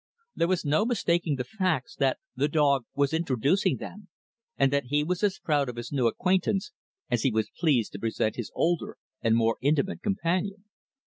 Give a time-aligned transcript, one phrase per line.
[0.35, 4.07] There was no mistaking the facts that the dog was introducing them,
[4.57, 6.71] and that he was as proud of his new acquaintance
[7.11, 10.65] as he was pleased to present his older and more intimate companion.